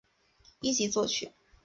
[0.61, 1.31] 一级作曲。